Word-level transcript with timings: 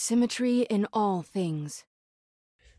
Symmetry 0.00 0.60
in 0.60 0.86
all 0.92 1.22
things. 1.22 1.82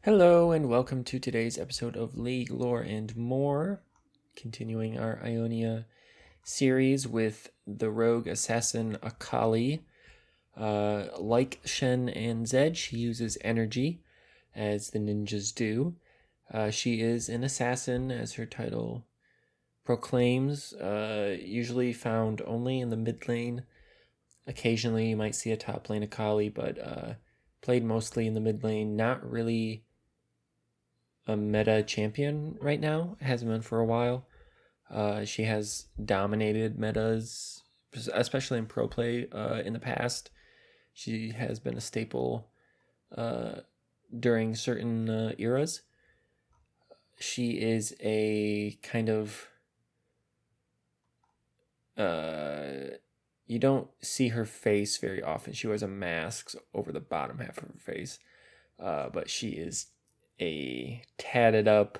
Hello, 0.04 0.54
and 0.54 0.70
welcome 0.70 1.04
to 1.04 1.20
today's 1.20 1.58
episode 1.58 1.98
of 1.98 2.18
League 2.18 2.50
Lore 2.50 2.80
and 2.80 3.14
More. 3.18 3.82
Continuing 4.38 4.97
our 4.97 5.20
Ionia 5.21 5.86
series 6.46 7.10
with 7.10 7.52
the 7.68 7.90
rogue 7.90 8.26
assassin 8.26 8.97
Akali. 9.04 9.84
Uh, 10.55 11.08
like 11.20 11.60
Shen 11.66 12.08
and 12.08 12.47
Zed, 12.47 12.77
she 12.77 12.95
uses 12.95 13.38
energy, 13.41 13.99
as 14.55 14.91
the 14.91 14.99
ninjas 14.99 15.54
do. 15.54 15.95
Uh, 16.54 16.70
she 16.70 17.01
is 17.01 17.27
an 17.27 17.43
assassin, 17.43 18.11
as 18.11 18.36
her 18.36 18.45
title 18.45 19.04
proclaims, 19.83 20.71
uh, 20.71 21.36
usually 21.38 21.91
found 21.91 22.41
only 22.47 22.79
in 22.79 22.91
the 22.91 22.95
mid 22.95 23.27
lane. 23.27 23.63
Occasionally, 24.50 25.09
you 25.09 25.16
might 25.16 25.36
see 25.36 25.52
a 25.52 25.57
top 25.57 25.91
lane 25.91 26.02
Akali, 26.02 26.50
but 26.50 26.79
uh, 26.79 27.13
played 27.61 27.84
mostly 27.86 28.25
in 28.25 28.33
the 28.33 28.39
mid 28.39 28.64
lane. 28.64 28.96
Not 28.96 29.29
really 29.29 29.83
a 31.28 31.37
meta 31.37 31.83
champion 31.83 32.58
right 32.59 32.80
now. 32.80 33.16
Hasn't 33.22 33.52
been 33.52 33.61
for 33.61 33.80
a 33.80 33.86
while. 33.86 34.25
Uh, 34.89 35.23
she 35.23 35.44
has 35.44 35.86
dominated 36.03 36.80
metas, 36.80 37.61
especially 38.11 38.58
in 38.58 38.66
pro 38.66 38.88
play 38.88 39.27
uh, 39.31 39.61
in 39.64 39.73
the 39.73 39.80
past. 39.80 40.31
She 40.94 41.30
has 41.30 41.59
been 41.59 41.77
a 41.77 41.81
staple 41.81 42.50
uh, 43.16 43.58
during 44.19 44.55
certain 44.55 45.08
uh, 45.11 45.33
eras. 45.38 45.83
She 47.19 47.52
is 47.52 47.95
a 48.02 48.80
kind 48.81 49.09
of. 49.09 49.47
You 53.50 53.58
don't 53.58 53.88
see 54.00 54.28
her 54.28 54.45
face 54.45 54.98
very 54.98 55.23
often. 55.23 55.53
She 55.53 55.66
wears 55.66 55.81
a 55.81 55.88
mask 55.88 56.53
over 56.72 56.92
the 56.92 57.00
bottom 57.00 57.39
half 57.39 57.58
of 57.58 57.64
her 57.64 57.80
face, 57.80 58.20
uh, 58.80 59.09
but 59.09 59.28
she 59.28 59.50
is 59.50 59.88
a 60.39 61.02
tatted 61.17 61.67
up, 61.67 61.97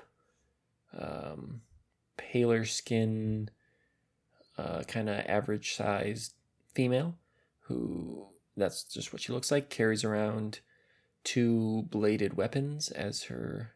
um, 0.96 1.62
paler 2.16 2.64
skin, 2.64 3.50
uh, 4.56 4.84
kind 4.84 5.08
of 5.08 5.26
average 5.26 5.74
sized 5.74 6.34
female 6.72 7.16
who 7.62 8.28
that's 8.56 8.84
just 8.84 9.12
what 9.12 9.20
she 9.20 9.32
looks 9.32 9.50
like. 9.50 9.70
Carries 9.70 10.04
around 10.04 10.60
two 11.24 11.88
bladed 11.90 12.34
weapons 12.36 12.92
as 12.92 13.24
her 13.24 13.72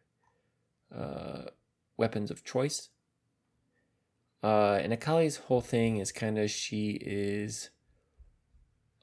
uh, 0.95 1.49
weapons 1.97 2.31
of 2.31 2.45
choice. 2.45 2.87
Uh, 4.43 4.79
and 4.81 4.93
Akali's 4.93 5.37
whole 5.37 5.61
thing 5.61 5.97
is 5.97 6.11
kind 6.11 6.37
of 6.37 6.51
she 6.51 6.91
is 7.01 7.69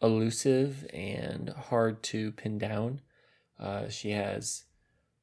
elusive 0.01 0.87
and 0.93 1.49
hard 1.51 2.03
to 2.05 2.33
pin 2.33 2.59
down. 2.59 3.01
Uh, 3.59 3.89
she 3.89 4.11
has 4.11 4.65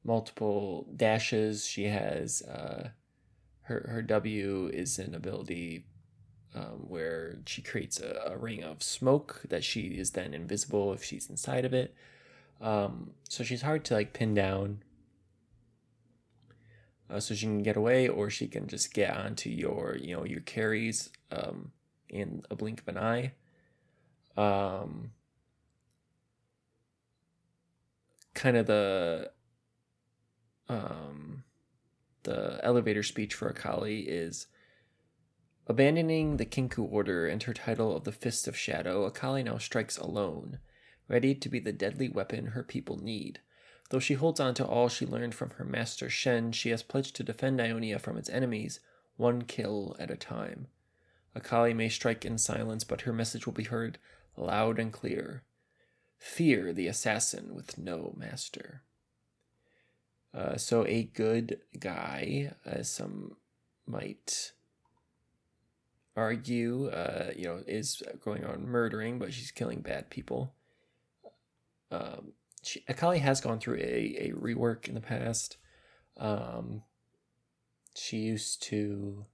multiple 0.04 0.86
dashes. 0.96 1.66
She 1.66 1.84
has 1.84 2.42
uh, 2.42 2.90
her 3.62 3.86
her 3.90 4.02
W 4.02 4.70
is 4.72 4.98
an 4.98 5.14
ability 5.14 5.86
um, 6.54 6.86
where 6.88 7.38
she 7.46 7.62
creates 7.62 8.00
a, 8.00 8.32
a, 8.32 8.36
ring 8.36 8.64
of 8.64 8.82
smoke 8.82 9.42
that 9.48 9.62
she 9.62 9.82
is 9.82 10.10
then 10.10 10.34
invisible 10.34 10.92
if 10.92 11.04
she's 11.04 11.30
inside 11.30 11.64
of 11.64 11.72
it. 11.72 11.94
Um, 12.60 13.12
so 13.28 13.44
she's 13.44 13.62
hard 13.62 13.84
to 13.84 13.94
like 13.94 14.12
pin 14.12 14.34
down. 14.34 14.82
Uh, 17.10 17.18
so 17.18 17.34
she 17.34 17.46
can 17.46 17.62
get 17.62 17.76
away, 17.76 18.08
or 18.08 18.30
she 18.30 18.46
can 18.46 18.68
just 18.68 18.94
get 18.94 19.16
onto 19.16 19.50
your 19.50 19.96
you 20.00 20.16
know 20.16 20.24
your 20.24 20.40
carries 20.40 21.10
um, 21.32 21.72
in 22.08 22.42
a 22.50 22.54
blink 22.54 22.80
of 22.80 22.88
an 22.88 22.98
eye. 22.98 23.32
Um, 24.36 25.10
kind 28.34 28.56
of 28.56 28.66
the 28.66 29.30
um, 30.68 31.42
the 32.22 32.60
elevator 32.62 33.02
speech 33.02 33.34
for 33.34 33.48
Akali 33.48 34.00
is 34.00 34.46
abandoning 35.66 36.36
the 36.36 36.46
Kinkou 36.46 36.90
order 36.90 37.26
and 37.26 37.42
her 37.42 37.54
title 37.54 37.96
of 37.96 38.04
the 38.04 38.12
Fist 38.12 38.46
of 38.46 38.56
Shadow. 38.56 39.04
Akali 39.04 39.42
now 39.42 39.58
strikes 39.58 39.98
alone, 39.98 40.58
ready 41.08 41.34
to 41.34 41.48
be 41.48 41.58
the 41.58 41.72
deadly 41.72 42.08
weapon 42.08 42.46
her 42.46 42.62
people 42.62 42.96
need. 43.02 43.40
Though 43.90 43.98
she 43.98 44.14
holds 44.14 44.40
on 44.40 44.54
to 44.54 44.64
all 44.64 44.88
she 44.88 45.04
learned 45.04 45.34
from 45.34 45.50
her 45.50 45.64
master 45.64 46.08
Shen, 46.08 46.52
she 46.52 46.70
has 46.70 46.82
pledged 46.82 47.16
to 47.16 47.24
defend 47.24 47.60
Ionia 47.60 47.98
from 47.98 48.16
its 48.16 48.30
enemies, 48.30 48.80
one 49.16 49.42
kill 49.42 49.96
at 49.98 50.10
a 50.10 50.16
time. 50.16 50.68
Akali 51.34 51.74
may 51.74 51.88
strike 51.88 52.24
in 52.24 52.38
silence, 52.38 52.84
but 52.84 53.02
her 53.02 53.12
message 53.12 53.46
will 53.46 53.52
be 53.52 53.64
heard 53.64 53.98
loud 54.36 54.78
and 54.78 54.92
clear. 54.92 55.42
Fear 56.18 56.72
the 56.72 56.86
assassin 56.86 57.54
with 57.54 57.78
no 57.78 58.14
master. 58.16 58.82
Uh, 60.32 60.56
so 60.56 60.86
a 60.86 61.04
good 61.04 61.60
guy, 61.78 62.52
as 62.64 62.88
some 62.88 63.36
might 63.86 64.52
argue, 66.16 66.88
uh, 66.88 67.32
you 67.36 67.44
know, 67.44 67.62
is 67.66 68.02
going 68.24 68.44
on 68.44 68.68
murdering, 68.68 69.18
but 69.18 69.32
she's 69.32 69.50
killing 69.50 69.80
bad 69.80 70.10
people. 70.10 70.52
Um, 71.90 72.34
she, 72.62 72.84
Akali 72.88 73.18
has 73.18 73.40
gone 73.40 73.58
through 73.58 73.76
a, 73.76 74.16
a 74.18 74.32
rework 74.32 74.88
in 74.88 74.94
the 74.94 75.00
past. 75.00 75.56
Um, 76.16 76.82
she 77.94 78.18
used 78.18 78.62
to 78.64 79.26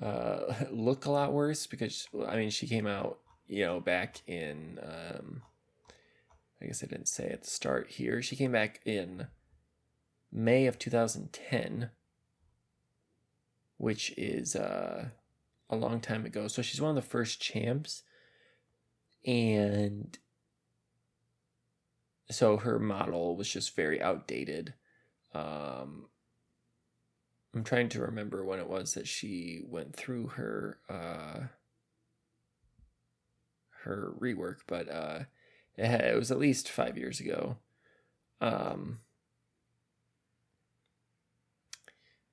uh, 0.00 0.54
look 0.70 1.04
a 1.04 1.10
lot 1.10 1.32
worse 1.32 1.66
because 1.66 2.06
I 2.26 2.36
mean 2.36 2.50
she 2.50 2.66
came 2.66 2.86
out 2.86 3.18
you 3.48 3.64
know 3.64 3.80
back 3.80 4.22
in 4.26 4.78
um, 4.82 5.42
I 6.62 6.66
guess 6.66 6.84
I 6.84 6.86
didn't 6.86 7.08
say 7.08 7.28
at 7.28 7.42
the 7.42 7.50
start 7.50 7.90
here. 7.90 8.20
She 8.20 8.36
came 8.36 8.52
back 8.52 8.80
in 8.84 9.28
May 10.30 10.66
of 10.66 10.78
2010, 10.78 11.90
which 13.78 14.12
is 14.18 14.54
uh, 14.54 15.08
a 15.70 15.76
long 15.76 16.00
time 16.00 16.26
ago. 16.26 16.48
So 16.48 16.60
she's 16.60 16.80
one 16.80 16.90
of 16.90 17.02
the 17.02 17.08
first 17.08 17.40
champs. 17.40 18.02
And 19.26 20.18
so 22.30 22.56
her 22.58 22.78
model 22.78 23.36
was 23.36 23.48
just 23.48 23.76
very 23.76 24.00
outdated. 24.00 24.74
Um, 25.34 26.06
I'm 27.54 27.64
trying 27.64 27.88
to 27.90 28.02
remember 28.02 28.44
when 28.44 28.60
it 28.60 28.68
was 28.68 28.94
that 28.94 29.08
she 29.08 29.62
went 29.66 29.94
through 29.94 30.28
her 30.28 30.78
uh, 30.88 31.40
her 33.84 34.12
rework, 34.20 34.58
but 34.66 34.88
uh, 34.88 35.20
it, 35.76 35.86
had, 35.86 36.00
it 36.02 36.16
was 36.16 36.30
at 36.30 36.38
least 36.38 36.68
five 36.68 36.96
years 36.96 37.20
ago. 37.20 37.56
Um, 38.40 39.00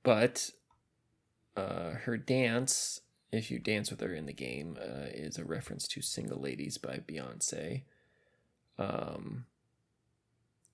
but 0.03 0.51
uh, 1.55 1.91
her 2.03 2.17
dance, 2.17 3.01
if 3.31 3.49
you 3.49 3.59
dance 3.59 3.89
with 3.89 4.01
her 4.01 4.13
in 4.13 4.25
the 4.25 4.33
game, 4.33 4.77
uh, 4.79 5.07
is 5.11 5.37
a 5.37 5.45
reference 5.45 5.87
to 5.87 6.01
"Single 6.01 6.39
Ladies" 6.39 6.77
by 6.77 6.99
Beyonce. 6.99 7.83
Um, 8.77 9.45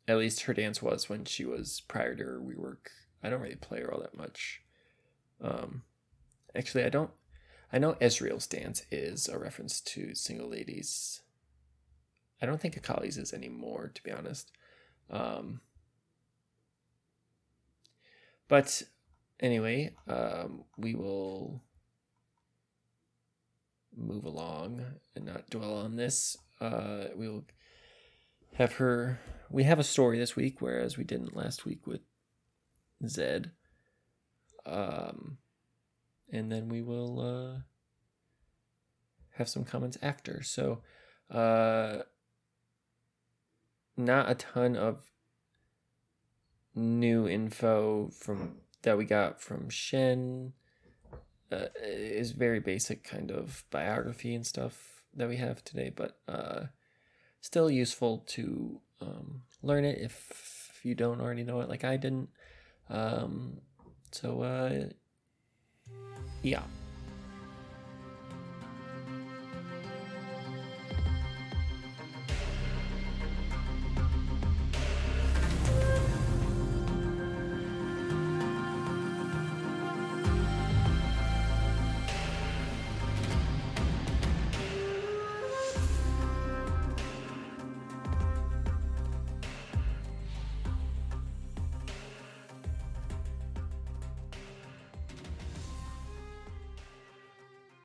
at 0.08 0.18
least 0.18 0.42
her 0.42 0.54
dance 0.54 0.82
was 0.82 1.10
when 1.10 1.26
she 1.26 1.46
was 1.46 1.82
prior 1.88 2.16
to 2.16 2.24
her 2.24 2.40
rework. 2.40 2.90
I 3.24 3.30
don't 3.30 3.42
really 3.42 3.56
play 3.56 3.82
her 3.82 3.94
all 3.94 4.02
that 4.02 4.18
much. 4.18 4.62
Um, 5.42 5.84
actually, 6.56 6.84
I 6.84 6.90
don't. 6.90 7.12
I 7.72 7.80
know 7.80 7.94
Ezreal's 7.94 8.48
dance 8.48 8.84
is 8.92 9.28
a 9.28 9.40
reference 9.40 9.82
to 9.82 10.14
"Single 10.14 10.50
Ladies." 10.50 11.22
I 12.42 12.46
don't 12.46 12.60
think 12.60 12.76
Akali's 12.76 13.18
is 13.18 13.34
anymore, 13.34 13.92
to 13.96 14.04
be 14.04 14.12
honest. 14.12 14.52
Um, 15.10 15.62
but 18.50 18.84
anyway, 19.40 19.96
um, 20.08 20.66
we 20.78 20.94
will 20.94 21.64
move 23.96 24.26
along 24.26 24.84
and 25.16 25.26
not 25.26 25.50
dwell 25.50 25.78
on 25.78 25.96
this. 25.96 26.36
Uh, 26.60 27.06
we'll 27.16 27.46
have 28.56 28.74
her. 28.74 29.20
We 29.54 29.66
have 29.66 29.78
a 29.78 29.84
story 29.84 30.18
this 30.18 30.36
week, 30.36 30.62
whereas 30.62 30.98
we 30.98 31.04
didn't 31.04 31.36
last 31.36 31.64
week 31.64 31.86
with 31.86 32.02
Zed. 33.08 33.52
Um, 34.66 35.38
and 36.32 36.52
then 36.52 36.70
we 36.70 36.82
will 36.82 37.20
uh, 37.20 37.60
have 39.38 39.48
some 39.48 39.64
comments 39.64 40.00
after. 40.02 40.42
So, 40.42 40.80
uh, 41.30 42.00
not 43.96 44.32
a 44.32 44.34
ton 44.34 44.76
of 44.76 45.12
new 46.74 47.28
info 47.28 48.10
from 48.10 48.56
that 48.82 48.98
we 48.98 49.06
got 49.06 49.40
from 49.40 49.70
Shen. 49.70 50.54
Uh, 51.52 51.68
is 51.80 52.32
very 52.32 52.60
basic 52.60 53.04
kind 53.04 53.30
of 53.30 53.66
biography 53.70 54.34
and 54.34 54.48
stuff 54.48 55.04
that 55.14 55.30
we 55.30 55.38
have 55.38 55.64
today, 55.64 55.94
but 55.96 56.18
uh, 56.28 56.62
still 57.40 57.70
useful 57.70 58.24
to 58.30 58.82
um, 59.02 59.42
learn 59.62 59.86
it 59.86 60.00
if, 60.02 60.72
you 60.84 60.96
don't 60.96 61.22
already 61.22 61.44
know 61.44 61.62
it, 61.62 61.70
like 61.70 61.86
I 61.86 61.96
didn't. 61.96 62.30
Um, 62.90 63.62
so 64.12 64.42
uh, 64.42 64.90
yeah. 66.42 66.64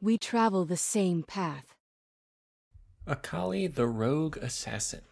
We 0.01 0.17
travel 0.17 0.65
the 0.65 0.77
same 0.77 1.25
path. 1.25 1.75
Akali 3.05 3.67
the 3.67 3.89
Rogue 3.89 4.37
Assassin. 4.37 5.03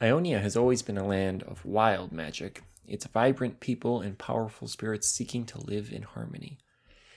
Ionia 0.00 0.38
has 0.38 0.56
always 0.56 0.82
been 0.82 0.98
a 0.98 1.06
land 1.06 1.42
of 1.42 1.64
wild 1.64 2.12
magic, 2.12 2.62
its 2.86 3.06
vibrant 3.06 3.58
people 3.58 4.00
and 4.00 4.16
powerful 4.16 4.68
spirits 4.68 5.10
seeking 5.10 5.44
to 5.46 5.60
live 5.60 5.90
in 5.90 6.02
harmony. 6.02 6.58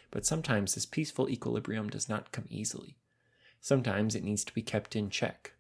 But 0.10 0.26
sometimes 0.26 0.74
this 0.74 0.88
peaceful 0.88 1.30
equilibrium 1.30 1.90
does 1.90 2.10
not 2.10 2.32
come 2.32 2.46
easily. 2.50 2.98
Sometimes 3.62 4.16
it 4.16 4.24
needs 4.24 4.44
to 4.46 4.54
be 4.54 4.64
kept 4.64 4.96
in 4.96 5.12
check. 5.12 5.54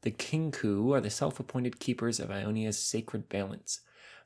The 0.00 0.10
Kinkou 0.10 0.94
are 0.94 1.02
the 1.02 1.10
self 1.10 1.38
appointed 1.38 1.80
keepers 1.80 2.18
of 2.18 2.30
Ionia's 2.30 2.78
sacred 2.78 3.28
balance. 3.28 3.80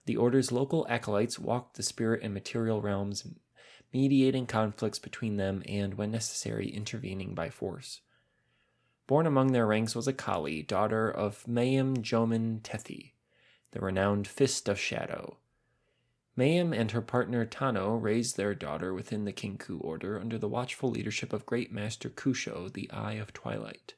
The 0.07 0.17
Order's 0.17 0.53
local 0.53 0.87
acolytes 0.89 1.41
walk 1.41 1.75
the 1.75 1.83
spirit 1.83 2.23
and 2.23 2.33
material 2.33 2.81
realms, 2.81 3.27
mediating 3.93 4.47
conflicts 4.47 4.99
between 4.99 5.37
them 5.37 5.63
and, 5.67 5.95
when 5.95 6.11
necessary, 6.11 6.69
intervening 6.69 7.35
by 7.35 7.51
force. 7.51 8.01
Born 9.07 9.27
among 9.27 9.53
their 9.53 9.67
ranks 9.67 9.95
was 9.95 10.07
Akali, 10.07 10.63
daughter 10.63 11.11
of 11.11 11.45
Mayim 11.47 11.99
Jomin 11.99 12.61
Tethi, 12.61 13.13
the 13.71 13.81
renowned 13.81 14.27
Fist 14.27 14.69
of 14.69 14.79
Shadow. 14.79 15.39
Mayim 16.37 16.79
and 16.79 16.93
her 16.93 17.01
partner 17.01 17.45
Tano 17.45 18.01
raised 18.01 18.37
their 18.37 18.55
daughter 18.55 18.95
within 18.95 19.25
the 19.25 19.33
Kinkou 19.33 19.83
order 19.83 20.21
under 20.21 20.39
the 20.39 20.47
watchful 20.47 20.91
leadership 20.91 21.33
of 21.33 21.47
Great 21.47 21.73
Master 21.73 22.09
Kusho, 22.09 22.73
the 22.73 22.89
Eye 22.93 23.15
of 23.15 23.33
Twilight. 23.33 23.95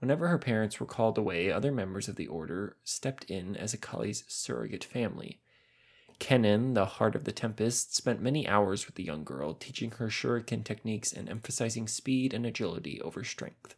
Whenever 0.00 0.26
her 0.26 0.38
parents 0.38 0.80
were 0.80 0.86
called 0.86 1.16
away, 1.16 1.48
other 1.48 1.70
members 1.70 2.08
of 2.08 2.16
the 2.16 2.26
order 2.26 2.76
stepped 2.82 3.22
in 3.30 3.54
as 3.54 3.72
Akali's 3.72 4.24
surrogate 4.26 4.82
family. 4.82 5.38
Kennen, 6.22 6.74
the 6.74 6.86
heart 6.86 7.16
of 7.16 7.24
the 7.24 7.32
Tempest, 7.32 7.96
spent 7.96 8.22
many 8.22 8.46
hours 8.46 8.86
with 8.86 8.94
the 8.94 9.02
young 9.02 9.24
girl, 9.24 9.54
teaching 9.54 9.90
her 9.90 10.06
shuriken 10.06 10.62
techniques 10.62 11.12
and 11.12 11.28
emphasizing 11.28 11.88
speed 11.88 12.32
and 12.32 12.46
agility 12.46 13.00
over 13.00 13.24
strength. 13.24 13.74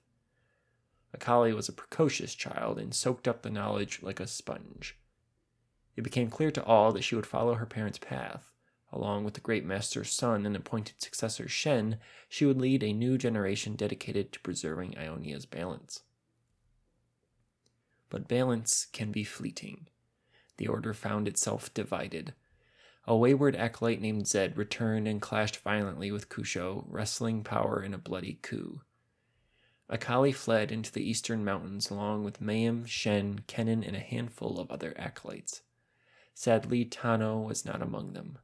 Akali 1.14 1.55
was 1.55 1.70
a 1.70 1.73
precocious 1.73 2.35
child 2.35 2.79
and 2.79 2.94
soaked 2.94 3.26
up 3.26 3.41
the 3.41 3.50
knowledge 3.50 4.02
like 4.02 4.20
a 4.20 4.26
sponge. 4.26 4.99
It 5.96 6.02
became 6.02 6.29
clear 6.29 6.50
to 6.50 6.62
all 6.64 6.93
that 6.93 7.00
she 7.00 7.14
would 7.14 7.26
follow 7.26 7.55
her 7.55 7.64
parents' 7.64 7.96
path. 7.99 8.52
Along 8.93 9.25
with 9.25 9.32
the 9.32 9.41
great 9.41 9.64
master's 9.64 10.12
son 10.12 10.44
and 10.44 10.55
appointed 10.55 11.00
successor 11.00 11.49
Shen, 11.49 11.99
she 12.29 12.44
would 12.44 12.61
lead 12.61 12.82
a 12.82 12.93
new 12.93 13.17
generation 13.17 13.75
dedicated 13.75 14.32
to 14.32 14.41
preserving 14.41 14.99
Ionia's 14.99 15.46
balance. 15.46 16.02
But 18.11 18.29
balance 18.29 18.87
can 18.93 19.12
be 19.12 19.25
fleeting. 19.25 19.88
The 20.56 20.69
order 20.69 20.95
found 20.95 21.27
itself 21.27 21.73
divided. 21.75 22.35
A 23.06 23.17
wayward 23.17 23.56
acolyte 23.56 24.01
named 24.01 24.27
Zed 24.27 24.56
returned 24.56 25.06
and 25.06 25.21
clashed 25.21 25.59
violently 25.59 26.11
with 26.11 26.29
Kusho, 26.29 26.85
wresting 26.89 27.45
power 27.45 27.83
in 27.83 27.93
a 27.93 27.99
bloody 27.99 28.39
coup. 28.41 28.81
Akali 29.89 30.33
fled 30.33 30.73
into 30.73 30.91
the 30.91 31.06
eastern 31.09 31.45
mountains 31.45 31.91
along 31.91 32.25
with 32.25 32.41
Mayim, 32.41 32.87
Shen, 32.87 33.41
Kennen, 33.47 33.87
and 33.87 33.95
a 33.95 34.01
handful 34.01 34.59
of 34.59 34.71
other 34.71 34.95
acolytes. 34.97 35.62
Sadly, 36.33 36.85
Tano 36.87 37.47
was 37.47 37.65
not 37.65 37.83
among 37.83 38.15
them. 38.15 38.39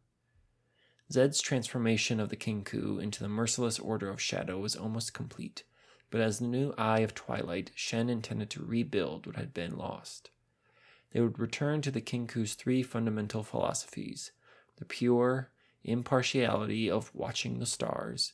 Zed's 1.10 1.40
transformation 1.40 2.20
of 2.20 2.28
the 2.28 2.36
Kinkou 2.36 3.02
into 3.02 3.22
the 3.22 3.28
merciless 3.28 3.78
Order 3.78 4.10
of 4.10 4.20
Shadow 4.20 4.58
was 4.58 4.76
almost 4.76 5.14
complete, 5.14 5.64
but 6.10 6.20
as 6.20 6.38
the 6.38 6.46
new 6.46 6.74
Eye 6.76 7.00
of 7.00 7.14
Twilight, 7.14 7.70
Shen 7.74 8.10
intended 8.10 8.50
to 8.50 8.64
rebuild 8.64 9.26
what 9.26 9.36
had 9.36 9.54
been 9.54 9.76
lost. 9.76 10.30
They 11.12 11.20
would 11.20 11.38
return 11.38 11.82
to 11.82 11.90
the 11.90 12.00
Kinkou's 12.00 12.54
three 12.54 12.82
fundamental 12.82 13.42
philosophies 13.42 14.32
the 14.76 14.84
pure 14.84 15.50
impartiality 15.84 16.90
of 16.90 17.14
watching 17.14 17.58
the 17.58 17.66
stars, 17.66 18.32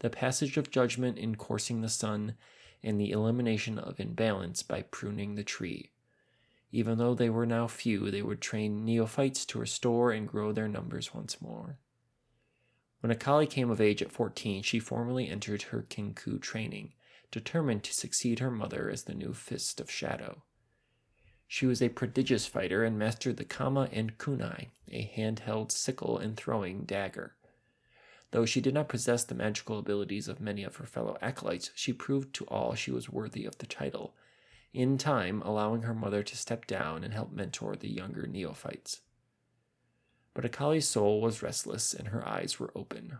the 0.00 0.10
passage 0.10 0.56
of 0.56 0.70
judgment 0.70 1.18
in 1.18 1.34
coursing 1.34 1.80
the 1.80 1.88
sun, 1.88 2.34
and 2.82 3.00
the 3.00 3.10
elimination 3.10 3.78
of 3.78 3.98
imbalance 3.98 4.62
by 4.62 4.82
pruning 4.82 5.34
the 5.34 5.44
tree. 5.44 5.90
Even 6.70 6.98
though 6.98 7.14
they 7.14 7.30
were 7.30 7.46
now 7.46 7.66
few, 7.66 8.10
they 8.10 8.22
would 8.22 8.40
train 8.40 8.84
neophytes 8.84 9.44
to 9.46 9.58
restore 9.58 10.12
and 10.12 10.28
grow 10.28 10.52
their 10.52 10.68
numbers 10.68 11.14
once 11.14 11.40
more. 11.40 11.78
When 13.00 13.10
Akali 13.10 13.46
came 13.46 13.70
of 13.70 13.80
age 13.80 14.02
at 14.02 14.12
14, 14.12 14.62
she 14.62 14.78
formally 14.78 15.28
entered 15.28 15.62
her 15.62 15.86
Kinkou 15.88 16.40
training, 16.40 16.92
determined 17.30 17.84
to 17.84 17.94
succeed 17.94 18.40
her 18.40 18.50
mother 18.50 18.90
as 18.90 19.04
the 19.04 19.14
new 19.14 19.32
Fist 19.32 19.80
of 19.80 19.90
Shadow. 19.90 20.42
She 21.50 21.64
was 21.64 21.80
a 21.80 21.88
prodigious 21.88 22.46
fighter 22.46 22.84
and 22.84 22.98
mastered 22.98 23.38
the 23.38 23.44
kama 23.44 23.88
and 23.90 24.18
kunai, 24.18 24.68
a 24.92 25.10
handheld 25.16 25.72
sickle 25.72 26.18
and 26.18 26.36
throwing 26.36 26.84
dagger. 26.84 27.34
Though 28.32 28.44
she 28.44 28.60
did 28.60 28.74
not 28.74 28.90
possess 28.90 29.24
the 29.24 29.34
magical 29.34 29.78
abilities 29.78 30.28
of 30.28 30.40
many 30.40 30.62
of 30.62 30.76
her 30.76 30.84
fellow 30.84 31.16
acolytes, 31.22 31.70
she 31.74 31.94
proved 31.94 32.34
to 32.34 32.44
all 32.44 32.74
she 32.74 32.90
was 32.90 33.08
worthy 33.08 33.46
of 33.46 33.56
the 33.56 33.66
title, 33.66 34.14
in 34.74 34.98
time 34.98 35.40
allowing 35.40 35.82
her 35.82 35.94
mother 35.94 36.22
to 36.22 36.36
step 36.36 36.66
down 36.66 37.02
and 37.02 37.14
help 37.14 37.32
mentor 37.32 37.74
the 37.74 37.88
younger 37.88 38.26
neophytes. 38.26 39.00
But 40.34 40.44
Akali's 40.44 40.86
soul 40.86 41.22
was 41.22 41.42
restless 41.42 41.94
and 41.94 42.08
her 42.08 42.28
eyes 42.28 42.60
were 42.60 42.72
open. 42.74 43.18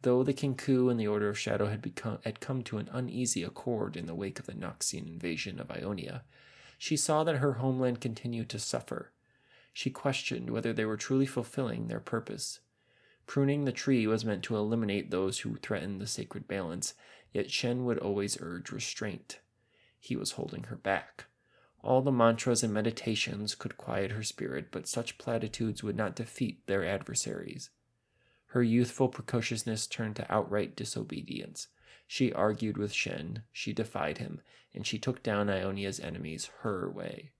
Though 0.00 0.22
the 0.22 0.32
Kinkou 0.32 0.90
and 0.90 0.98
the 0.98 1.06
Order 1.06 1.28
of 1.28 1.38
Shadow 1.38 1.66
had, 1.66 1.82
become, 1.82 2.18
had 2.24 2.40
come 2.40 2.62
to 2.62 2.78
an 2.78 2.88
uneasy 2.90 3.42
accord 3.42 3.94
in 3.94 4.06
the 4.06 4.14
wake 4.14 4.38
of 4.38 4.46
the 4.46 4.54
Noxian 4.54 5.06
invasion 5.06 5.60
of 5.60 5.70
Ionia, 5.70 6.24
she 6.78 6.96
saw 6.96 7.24
that 7.24 7.38
her 7.38 7.54
homeland 7.54 8.00
continued 8.00 8.48
to 8.50 8.58
suffer. 8.58 9.12
She 9.72 9.90
questioned 9.90 10.50
whether 10.50 10.72
they 10.72 10.84
were 10.84 10.96
truly 10.96 11.26
fulfilling 11.26 11.88
their 11.88 12.00
purpose. 12.00 12.60
Pruning 13.26 13.64
the 13.64 13.72
tree 13.72 14.06
was 14.06 14.24
meant 14.24 14.42
to 14.44 14.56
eliminate 14.56 15.10
those 15.10 15.40
who 15.40 15.56
threatened 15.56 16.00
the 16.00 16.06
sacred 16.06 16.46
balance, 16.46 16.94
yet 17.32 17.50
Shen 17.50 17.84
would 17.84 17.98
always 17.98 18.38
urge 18.40 18.70
restraint. 18.70 19.40
He 19.98 20.16
was 20.16 20.32
holding 20.32 20.64
her 20.64 20.76
back. 20.76 21.26
All 21.82 22.02
the 22.02 22.12
mantras 22.12 22.62
and 22.62 22.72
meditations 22.72 23.54
could 23.54 23.76
quiet 23.76 24.12
her 24.12 24.22
spirit, 24.22 24.68
but 24.70 24.88
such 24.88 25.18
platitudes 25.18 25.82
would 25.82 25.96
not 25.96 26.16
defeat 26.16 26.66
their 26.66 26.84
adversaries. 26.84 27.70
Her 28.48 28.62
youthful 28.62 29.08
precociousness 29.08 29.86
turned 29.86 30.16
to 30.16 30.32
outright 30.32 30.76
disobedience. 30.76 31.68
She 32.06 32.32
argued 32.32 32.76
with 32.76 32.92
Shen, 32.92 33.42
she 33.52 33.72
defied 33.72 34.18
him, 34.18 34.40
and 34.74 34.86
she 34.86 34.98
took 34.98 35.22
down 35.22 35.50
Ionia's 35.50 35.98
enemies 36.00 36.50
her 36.60 36.90
way. 36.90 37.30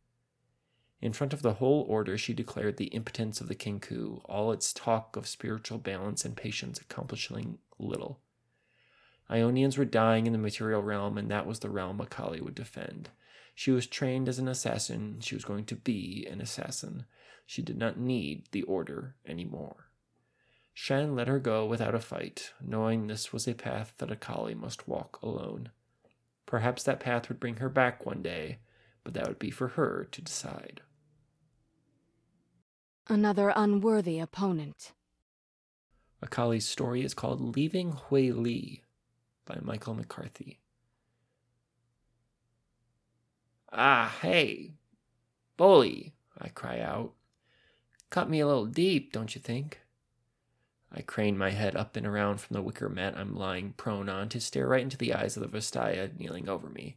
In 1.00 1.12
front 1.12 1.32
of 1.32 1.42
the 1.42 1.54
whole 1.54 1.84
order, 1.88 2.16
she 2.16 2.32
declared 2.32 2.76
the 2.76 2.86
impotence 2.86 3.40
of 3.40 3.48
the 3.48 3.54
Kinkou, 3.54 4.22
all 4.24 4.50
its 4.50 4.72
talk 4.72 5.14
of 5.16 5.28
spiritual 5.28 5.78
balance 5.78 6.24
and 6.24 6.36
patience 6.36 6.80
accomplishing 6.80 7.58
little. 7.78 8.20
Ionians 9.30 9.76
were 9.76 9.84
dying 9.84 10.26
in 10.26 10.32
the 10.32 10.38
material 10.38 10.82
realm, 10.82 11.18
and 11.18 11.30
that 11.30 11.46
was 11.46 11.58
the 11.58 11.70
realm 11.70 12.00
Akali 12.00 12.40
would 12.40 12.54
defend. 12.54 13.10
She 13.54 13.70
was 13.70 13.86
trained 13.86 14.28
as 14.28 14.38
an 14.38 14.48
assassin. 14.48 15.18
She 15.20 15.34
was 15.34 15.44
going 15.44 15.64
to 15.66 15.76
be 15.76 16.26
an 16.30 16.40
assassin. 16.40 17.06
She 17.44 17.62
did 17.62 17.78
not 17.78 17.98
need 17.98 18.48
the 18.52 18.62
order 18.62 19.14
anymore. 19.26 19.85
Shen 20.78 21.16
let 21.16 21.26
her 21.26 21.38
go 21.38 21.64
without 21.64 21.94
a 21.94 21.98
fight, 21.98 22.52
knowing 22.60 23.06
this 23.06 23.32
was 23.32 23.48
a 23.48 23.54
path 23.54 23.94
that 23.96 24.10
Akali 24.10 24.54
must 24.54 24.86
walk 24.86 25.18
alone. 25.22 25.70
Perhaps 26.44 26.82
that 26.82 27.00
path 27.00 27.30
would 27.30 27.40
bring 27.40 27.56
her 27.56 27.70
back 27.70 28.04
one 28.04 28.20
day, 28.20 28.58
but 29.02 29.14
that 29.14 29.26
would 29.26 29.38
be 29.38 29.50
for 29.50 29.68
her 29.68 30.06
to 30.12 30.20
decide. 30.20 30.82
Another 33.08 33.54
unworthy 33.56 34.18
opponent. 34.18 34.92
Akali's 36.22 36.68
story 36.68 37.02
is 37.02 37.14
called 37.14 37.56
Leaving 37.56 37.92
Hui 37.92 38.30
Li 38.30 38.82
by 39.46 39.56
Michael 39.62 39.94
McCarthy. 39.94 40.60
Ah, 43.72 44.14
hey, 44.20 44.74
bully, 45.56 46.12
I 46.38 46.48
cry 46.48 46.80
out. 46.80 47.14
Cut 48.10 48.28
me 48.28 48.40
a 48.40 48.46
little 48.46 48.66
deep, 48.66 49.10
don't 49.10 49.34
you 49.34 49.40
think? 49.40 49.80
I 50.92 51.02
crane 51.02 51.36
my 51.36 51.50
head 51.50 51.76
up 51.76 51.96
and 51.96 52.06
around 52.06 52.40
from 52.40 52.54
the 52.54 52.62
wicker 52.62 52.88
mat 52.88 53.16
I'm 53.16 53.34
lying 53.34 53.74
prone 53.76 54.08
on 54.08 54.28
to 54.30 54.40
stare 54.40 54.68
right 54.68 54.82
into 54.82 54.96
the 54.96 55.14
eyes 55.14 55.36
of 55.36 55.42
the 55.42 55.48
Vastaya 55.48 56.16
kneeling 56.18 56.48
over 56.48 56.68
me. 56.68 56.96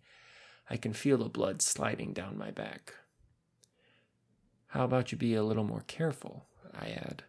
I 0.69 0.77
can 0.77 0.93
feel 0.93 1.17
the 1.17 1.29
blood 1.29 1.61
sliding 1.61 2.13
down 2.13 2.37
my 2.37 2.51
back. 2.51 2.93
How 4.67 4.85
about 4.85 5.11
you 5.11 5.17
be 5.17 5.33
a 5.33 5.43
little 5.43 5.63
more 5.63 5.83
careful? 5.87 6.45
I 6.73 6.89
add. 6.89 7.23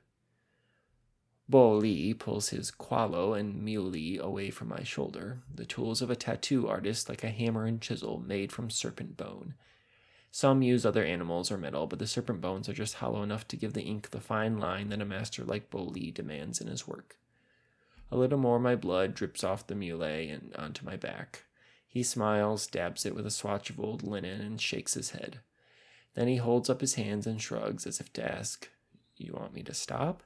Bo 1.48 1.72
Li 1.72 2.14
pulls 2.14 2.50
his 2.50 2.70
Qualo 2.70 3.36
and 3.36 3.60
Muley 3.60 4.18
away 4.18 4.50
from 4.50 4.68
my 4.68 4.84
shoulder, 4.84 5.40
the 5.52 5.64
tools 5.64 6.00
of 6.00 6.08
a 6.08 6.14
tattoo 6.14 6.68
artist 6.68 7.08
like 7.08 7.24
a 7.24 7.30
hammer 7.30 7.64
and 7.64 7.80
chisel 7.80 8.22
made 8.24 8.52
from 8.52 8.70
serpent 8.70 9.16
bone. 9.16 9.54
Some 10.30 10.62
use 10.62 10.86
other 10.86 11.04
animals 11.04 11.50
or 11.50 11.58
metal, 11.58 11.86
but 11.86 11.98
the 11.98 12.06
serpent 12.06 12.40
bones 12.40 12.68
are 12.68 12.72
just 12.72 12.94
hollow 12.94 13.22
enough 13.22 13.48
to 13.48 13.56
give 13.56 13.72
the 13.72 13.82
ink 13.82 14.10
the 14.10 14.20
fine 14.20 14.58
line 14.58 14.88
that 14.90 15.00
a 15.00 15.04
master 15.04 15.44
like 15.44 15.72
Li 15.74 16.10
demands 16.10 16.60
in 16.60 16.68
his 16.68 16.86
work. 16.86 17.16
A 18.12 18.16
little 18.16 18.38
more 18.38 18.58
my 18.58 18.76
blood 18.76 19.14
drips 19.14 19.42
off 19.42 19.66
the 19.66 19.74
mule 19.74 20.02
and 20.02 20.54
onto 20.56 20.84
my 20.84 20.96
back. 20.96 21.44
He 21.86 22.02
smiles, 22.04 22.68
dabs 22.68 23.04
it 23.04 23.14
with 23.14 23.26
a 23.26 23.30
swatch 23.30 23.70
of 23.70 23.80
old 23.80 24.04
linen, 24.04 24.40
and 24.40 24.60
shakes 24.60 24.94
his 24.94 25.10
head. 25.10 25.40
Then 26.14 26.28
he 26.28 26.36
holds 26.36 26.70
up 26.70 26.80
his 26.80 26.94
hands 26.94 27.26
and 27.26 27.40
shrugs 27.40 27.86
as 27.86 28.00
if 28.00 28.12
to 28.12 28.32
ask, 28.32 28.68
You 29.16 29.32
want 29.32 29.54
me 29.54 29.62
to 29.64 29.74
stop? 29.74 30.22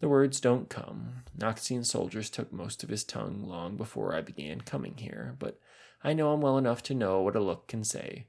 The 0.00 0.08
words 0.08 0.40
don't 0.40 0.70
come. 0.70 1.24
Noxian 1.36 1.84
soldiers 1.84 2.30
took 2.30 2.52
most 2.52 2.82
of 2.82 2.88
his 2.88 3.04
tongue 3.04 3.44
long 3.46 3.76
before 3.76 4.14
I 4.14 4.22
began 4.22 4.60
coming 4.60 4.94
here, 4.96 5.34
but 5.38 5.58
I 6.04 6.12
know 6.12 6.32
him 6.32 6.40
well 6.40 6.56
enough 6.56 6.82
to 6.84 6.94
know 6.94 7.20
what 7.20 7.36
a 7.36 7.40
look 7.40 7.66
can 7.66 7.84
say. 7.84 8.26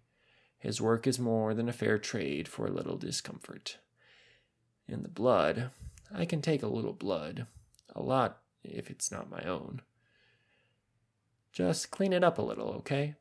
His 0.60 0.82
work 0.82 1.08
is 1.08 1.18
more 1.20 1.54
than 1.54 1.70
a 1.70 1.74
fair 1.74 1.98
trade 1.98 2.48
for 2.48 2.68
a 2.68 2.72
little 2.72 2.98
discomfort. 2.98 3.78
In 4.88 5.04
the 5.04 5.10
blood, 5.10 5.72
I 6.14 6.26
can 6.26 6.42
take 6.42 6.62
a 6.62 6.68
little 6.68 6.94
blood, 6.94 7.48
a 7.96 8.02
lot 8.02 8.42
if 8.64 8.90
it's 8.90 9.12
not 9.12 9.32
my 9.32 9.42
own. 9.44 9.82
Just 11.54 11.92
clean 11.92 12.14
it 12.14 12.24
up 12.24 12.38
a 12.38 12.44
little, 12.44 12.70
okay? 12.74 13.16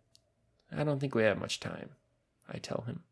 I 0.71 0.85
don't 0.85 0.99
think 0.99 1.15
we 1.15 1.23
have 1.23 1.39
much 1.39 1.61
time, 1.61 1.91
I 2.49 2.59
tell 2.59 2.83
him. 2.87 3.05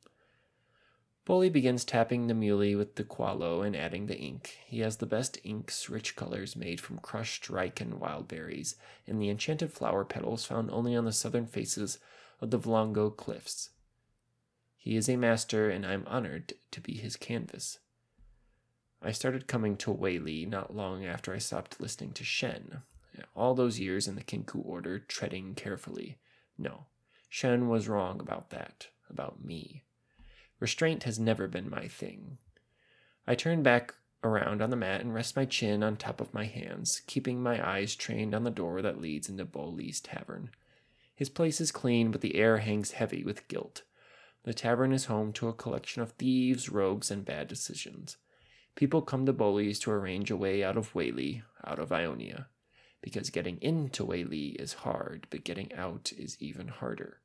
Bully 1.25 1.50
begins 1.50 1.85
tapping 1.85 2.26
the 2.26 2.35
muley 2.35 2.76
with 2.76 2.95
the 2.95 3.04
qualo 3.04 3.66
and 3.66 3.75
adding 3.75 4.06
the 4.06 4.16
ink. 4.16 4.59
He 4.66 4.80
has 4.80 4.99
the 4.99 5.06
best 5.06 5.38
inks, 5.42 5.88
rich 5.88 6.14
colors 6.14 6.54
made 6.54 6.80
from 6.80 6.99
crushed 6.99 7.49
Riken 7.49 7.95
wild 7.95 8.28
berries, 8.28 8.76
and 9.06 9.21
the 9.21 9.30
enchanted 9.30 9.73
flower 9.73 10.04
petals 10.04 10.45
found 10.45 10.71
only 10.71 10.95
on 10.95 11.04
the 11.04 11.12
southern 11.12 11.47
faces 11.47 11.99
of 12.40 12.50
the 12.50 12.59
Vlongo 12.59 13.14
cliffs. 13.14 13.71
He 14.87 14.95
is 14.95 15.09
a 15.09 15.16
master, 15.16 15.69
and 15.69 15.85
I 15.85 15.95
am 15.95 16.07
honored 16.07 16.52
to 16.71 16.81
be 16.81 16.95
his 16.95 17.16
canvas. 17.16 17.81
I 19.02 19.11
started 19.11 19.49
coming 19.49 19.76
to 19.78 19.90
Whaley 19.90 20.47
not 20.47 20.76
long 20.76 21.05
after 21.05 21.35
I 21.35 21.38
stopped 21.38 21.81
listening 21.81 22.12
to 22.12 22.23
Shen. 22.23 22.83
All 23.35 23.57
those 23.57 23.81
years 23.81 24.07
in 24.07 24.14
the 24.14 24.23
Kinkou 24.23 24.64
Order, 24.64 25.00
treading 25.00 25.57
carefully. 25.57 26.19
No, 26.57 26.87
Shen 27.28 27.69
was 27.69 27.88
wrong 27.88 28.21
about 28.21 28.50
that, 28.50 28.87
about 29.11 29.45
me. 29.45 29.83
Restraint 30.61 31.02
has 31.02 31.19
never 31.19 31.49
been 31.49 31.69
my 31.69 31.88
thing. 31.88 32.38
I 33.26 33.35
turn 33.35 33.64
back 33.64 33.93
around 34.23 34.62
on 34.62 34.71
the 34.71 34.76
mat 34.76 35.00
and 35.00 35.12
rest 35.12 35.35
my 35.35 35.47
chin 35.47 35.83
on 35.83 35.97
top 35.97 36.21
of 36.21 36.33
my 36.33 36.45
hands, 36.45 37.02
keeping 37.09 37.43
my 37.43 37.61
eyes 37.69 37.97
trained 37.97 38.37
on 38.37 38.45
the 38.45 38.52
door 38.52 38.83
that 38.83 39.00
leads 39.00 39.28
into 39.28 39.45
Boli's 39.45 40.00
tavern. 40.00 40.50
His 41.12 41.28
place 41.28 41.61
is 41.61 41.73
clean, 41.73 42.12
but 42.12 42.21
the 42.21 42.37
air 42.37 42.59
hangs 42.59 42.93
heavy 42.93 43.25
with 43.25 43.49
guilt. 43.49 43.83
The 44.47 44.55
tavern 44.55 44.93
is 44.93 45.07
home 45.07 45.33
to 45.35 45.49
a 45.49 45.53
collection 45.53 46.03
of 46.03 46.12
thieves, 46.12 46.69
rogues, 46.69 47.11
and 47.11 47.25
bad 47.25 47.49
decisions. 47.49 48.17
People 48.76 49.03
come 49.03 49.26
to 49.26 49.33
Boli's 49.33 49.81
to 49.81 49.91
arrange 49.91 50.31
a 50.31 50.37
way 50.37 50.62
out 50.62 50.76
of 50.76 50.95
Whaley, 50.95 51.43
out 51.65 51.81
of 51.81 51.91
Ionia, 51.91 52.47
because 53.03 53.31
getting 53.31 53.59
into 53.61 54.05
Whaley 54.05 54.50
is 54.50 54.85
hard, 54.85 55.26
but 55.31 55.43
getting 55.43 55.75
out 55.75 56.12
is 56.17 56.37
even 56.38 56.69
harder. 56.69 57.23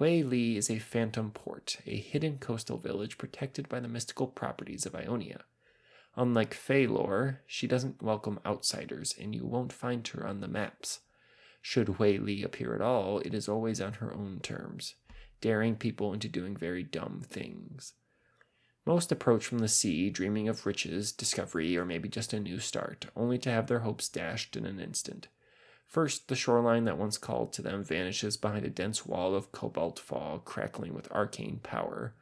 Li 0.00 0.56
is 0.56 0.70
a 0.70 0.78
phantom 0.78 1.30
port, 1.30 1.76
a 1.84 1.96
hidden 1.96 2.38
coastal 2.38 2.78
village 2.78 3.18
protected 3.18 3.68
by 3.68 3.78
the 3.78 3.86
mystical 3.86 4.28
properties 4.28 4.86
of 4.86 4.94
Ionia. 4.94 5.42
Unlike 6.16 6.54
Phalor, 6.54 7.40
she 7.46 7.66
doesn't 7.66 8.02
welcome 8.02 8.40
outsiders, 8.46 9.14
and 9.20 9.34
you 9.34 9.44
won't 9.44 9.74
find 9.74 10.08
her 10.08 10.26
on 10.26 10.40
the 10.40 10.48
maps. 10.48 11.00
Should 11.60 12.00
Li 12.00 12.42
appear 12.42 12.74
at 12.74 12.80
all, 12.80 13.18
it 13.18 13.34
is 13.34 13.46
always 13.46 13.78
on 13.78 13.94
her 13.94 14.14
own 14.14 14.40
terms, 14.40 14.94
daring 15.40 15.76
people 15.76 16.12
into 16.12 16.28
doing 16.28 16.56
very 16.56 16.82
dumb 16.82 17.22
things. 17.28 17.94
Most 18.86 19.12
approach 19.12 19.44
from 19.44 19.58
the 19.58 19.68
sea, 19.68 20.08
dreaming 20.08 20.48
of 20.48 20.64
riches, 20.64 21.12
discovery, 21.12 21.76
or 21.76 21.84
maybe 21.84 22.08
just 22.08 22.32
a 22.32 22.40
new 22.40 22.58
start, 22.58 23.06
only 23.14 23.36
to 23.38 23.50
have 23.50 23.66
their 23.66 23.80
hopes 23.80 24.08
dashed 24.08 24.56
in 24.56 24.64
an 24.64 24.80
instant. 24.80 25.28
First, 25.86 26.28
the 26.28 26.36
shoreline 26.36 26.84
that 26.84 26.98
once 26.98 27.16
called 27.18 27.52
to 27.54 27.62
them 27.62 27.82
vanishes 27.82 28.36
behind 28.36 28.64
a 28.64 28.70
dense 28.70 29.06
wall 29.06 29.34
of 29.34 29.52
cobalt 29.52 29.98
fog 29.98 30.44
crackling 30.44 30.94
with 30.94 31.10
arcane 31.12 31.60
power. 31.62 32.14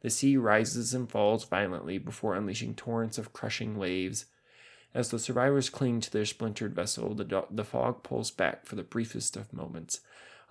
The 0.00 0.10
sea 0.10 0.36
rises 0.36 0.92
and 0.92 1.08
falls 1.08 1.44
violently 1.44 1.98
before 1.98 2.34
unleashing 2.34 2.74
torrents 2.74 3.18
of 3.18 3.32
crushing 3.32 3.76
waves. 3.76 4.26
As 4.92 5.10
the 5.10 5.20
survivors 5.20 5.70
cling 5.70 6.00
to 6.00 6.10
their 6.10 6.24
splintered 6.24 6.74
vessel, 6.74 7.14
the, 7.14 7.24
do- 7.24 7.46
the 7.50 7.64
fog 7.64 8.02
pulls 8.02 8.30
back 8.30 8.66
for 8.66 8.74
the 8.74 8.82
briefest 8.82 9.36
of 9.36 9.52
moments, 9.52 10.00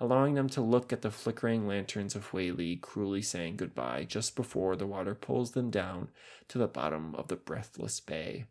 allowing 0.01 0.33
them 0.33 0.49
to 0.49 0.61
look 0.61 0.91
at 0.91 1.03
the 1.03 1.11
flickering 1.11 1.67
lanterns 1.67 2.15
of 2.15 2.33
Whaley 2.33 2.75
cruelly 2.75 3.21
saying 3.21 3.55
goodbye 3.55 4.03
just 4.03 4.35
before 4.35 4.75
the 4.75 4.87
water 4.87 5.13
pulls 5.13 5.51
them 5.51 5.69
down 5.69 6.09
to 6.47 6.57
the 6.57 6.67
bottom 6.67 7.13
of 7.13 7.27
the 7.27 7.35
breathless 7.35 7.99
bay. 7.99 8.45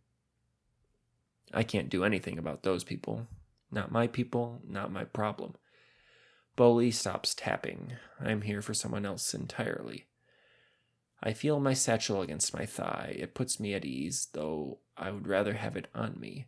I 1.53 1.65
can't 1.65 1.91
do 1.91 2.05
anything 2.05 2.39
about 2.39 2.63
those 2.63 2.85
people. 2.85 3.27
Not 3.73 3.91
my 3.91 4.07
people, 4.07 4.63
not 4.65 4.93
my 4.93 5.03
problem. 5.03 5.55
Boli 6.55 6.93
stops 6.93 7.35
tapping. 7.35 7.95
I'm 8.21 8.43
here 8.43 8.63
for 8.63 8.73
someone 8.73 9.05
else 9.05 9.35
entirely. 9.35 10.07
I 11.21 11.33
feel 11.33 11.59
my 11.59 11.75
satchel 11.75 12.23
against 12.23 12.55
my 12.55 12.65
thigh. 12.65 13.17
It 13.19 13.35
puts 13.35 13.59
me 13.59 13.75
at 13.75 13.85
ease, 13.85 14.29
though 14.35 14.79
I 14.97 15.11
would 15.11 15.27
rather 15.27 15.55
have 15.55 15.77
it 15.77 15.89
on 15.97 16.19
me. 16.21 16.47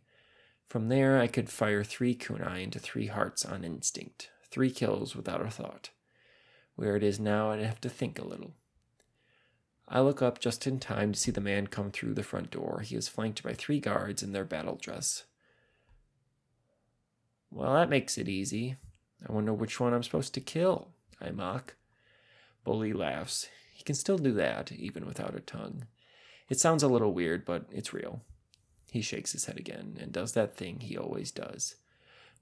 From 0.69 0.87
there, 0.87 1.19
I 1.19 1.27
could 1.27 1.49
fire 1.49 1.83
three 1.83 2.15
kunai 2.15 2.63
into 2.63 2.79
three 2.79 3.07
hearts 3.07 3.43
on 3.43 3.65
instinct, 3.65 4.29
three 4.53 4.69
kills 4.69 5.15
without 5.15 5.41
a 5.41 5.49
thought. 5.49 5.89
Where 6.75 6.95
it 6.95 7.01
is 7.01 7.19
now, 7.19 7.49
I'd 7.49 7.59
have 7.61 7.81
to 7.81 7.89
think 7.89 8.19
a 8.19 8.23
little. 8.23 8.53
I 9.87 9.99
look 10.01 10.21
up 10.21 10.39
just 10.39 10.67
in 10.67 10.79
time 10.79 11.11
to 11.11 11.19
see 11.19 11.31
the 11.31 11.41
man 11.41 11.65
come 11.65 11.89
through 11.89 12.13
the 12.13 12.21
front 12.21 12.51
door. 12.51 12.81
He 12.85 12.95
is 12.95 13.07
flanked 13.07 13.41
by 13.41 13.53
three 13.53 13.79
guards 13.79 14.21
in 14.21 14.31
their 14.31 14.45
battle 14.45 14.77
dress. 14.79 15.23
Well, 17.49 17.73
that 17.73 17.89
makes 17.89 18.15
it 18.19 18.29
easy. 18.29 18.77
I 19.27 19.31
wonder 19.31 19.53
which 19.53 19.79
one 19.79 19.91
I'm 19.91 20.03
supposed 20.03 20.35
to 20.35 20.39
kill, 20.39 20.89
I 21.19 21.31
mock. 21.31 21.73
Bully 22.63 22.93
laughs. 22.93 23.49
He 23.73 23.83
can 23.83 23.95
still 23.95 24.19
do 24.19 24.33
that, 24.33 24.71
even 24.71 25.07
without 25.07 25.35
a 25.35 25.39
tongue. 25.39 25.87
It 26.47 26.59
sounds 26.59 26.83
a 26.83 26.87
little 26.87 27.11
weird, 27.11 27.43
but 27.43 27.65
it's 27.71 27.91
real. 27.91 28.21
He 28.91 29.01
shakes 29.01 29.31
his 29.31 29.45
head 29.45 29.57
again 29.57 29.97
and 29.99 30.11
does 30.11 30.33
that 30.33 30.55
thing 30.55 30.81
he 30.81 30.95
always 30.95 31.31
does. 31.31 31.75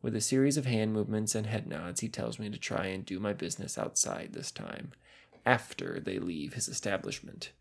With 0.01 0.15
a 0.15 0.21
series 0.21 0.57
of 0.57 0.65
hand 0.65 0.93
movements 0.93 1.35
and 1.35 1.45
head 1.45 1.67
nods, 1.67 2.01
he 2.01 2.09
tells 2.09 2.39
me 2.39 2.49
to 2.49 2.57
try 2.57 2.87
and 2.87 3.05
do 3.05 3.19
my 3.19 3.33
business 3.33 3.77
outside 3.77 4.33
this 4.33 4.49
time, 4.49 4.93
after 5.45 5.99
they 5.99 6.17
leave 6.17 6.53
his 6.53 6.67
establishment. 6.67 7.51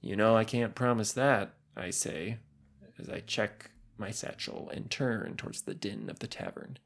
You 0.00 0.14
know, 0.14 0.36
I 0.36 0.44
can't 0.44 0.76
promise 0.76 1.12
that, 1.14 1.54
I 1.76 1.90
say, 1.90 2.38
as 2.98 3.08
I 3.08 3.20
check 3.20 3.70
my 3.98 4.10
satchel 4.10 4.70
and 4.72 4.90
turn 4.90 5.36
towards 5.36 5.62
the 5.62 5.74
din 5.74 6.08
of 6.08 6.20
the 6.20 6.28
tavern. 6.28 6.78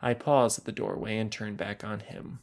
I 0.00 0.14
pause 0.14 0.58
at 0.58 0.64
the 0.64 0.72
doorway 0.72 1.18
and 1.18 1.30
turn 1.30 1.54
back 1.56 1.84
on 1.84 2.00
him. 2.00 2.38